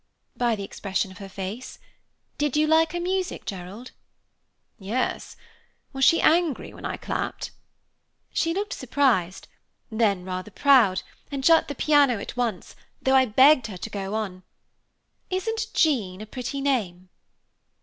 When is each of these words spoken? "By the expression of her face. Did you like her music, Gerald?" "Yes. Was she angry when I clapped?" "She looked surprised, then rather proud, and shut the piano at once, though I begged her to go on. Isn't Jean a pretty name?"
"By 0.35 0.55
the 0.55 0.63
expression 0.63 1.11
of 1.11 1.19
her 1.19 1.29
face. 1.29 1.77
Did 2.39 2.57
you 2.57 2.65
like 2.65 2.93
her 2.93 2.99
music, 2.99 3.45
Gerald?" 3.45 3.91
"Yes. 4.79 5.35
Was 5.93 6.03
she 6.03 6.19
angry 6.19 6.73
when 6.73 6.85
I 6.85 6.97
clapped?" 6.97 7.51
"She 8.33 8.51
looked 8.51 8.73
surprised, 8.73 9.47
then 9.91 10.23
rather 10.25 10.49
proud, 10.49 11.03
and 11.31 11.45
shut 11.45 11.67
the 11.67 11.75
piano 11.75 12.17
at 12.19 12.35
once, 12.35 12.75
though 12.99 13.15
I 13.15 13.25
begged 13.27 13.67
her 13.67 13.77
to 13.77 13.89
go 13.91 14.15
on. 14.15 14.41
Isn't 15.29 15.67
Jean 15.75 16.19
a 16.19 16.25
pretty 16.25 16.61
name?" 16.61 17.09